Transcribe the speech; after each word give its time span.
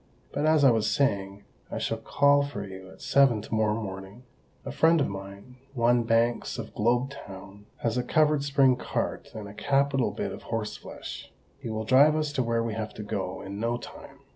But, 0.33 0.47
as 0.47 0.63
I 0.63 0.71
was 0.71 0.89
saying, 0.89 1.43
I 1.69 1.77
shall 1.77 1.99
call 1.99 2.41
for 2.41 2.65
you 2.65 2.89
at 2.89 3.03
seven 3.03 3.39
to 3.43 3.53
morrow 3.53 3.79
morning; 3.79 4.23
a 4.65 4.71
friend 4.71 4.99
of 4.99 5.07
mine—one 5.07 6.05
Banks 6.05 6.57
of 6.57 6.73
Globe 6.73 7.11
Town—has 7.11 7.99
a 7.99 8.03
covered 8.03 8.43
spring 8.43 8.77
cart 8.77 9.29
and 9.35 9.47
a 9.47 9.53
capital 9.53 10.09
bit 10.09 10.31
of 10.31 10.41
horse 10.41 10.75
flesh. 10.75 11.31
He 11.59 11.69
will 11.69 11.85
drive 11.85 12.15
us 12.15 12.33
to 12.33 12.41
where 12.41 12.63
we 12.63 12.73
have 12.73 12.95
to 12.95 13.03
go, 13.03 13.43
in 13.43 13.59
no 13.59 13.77
time. 13.77 14.21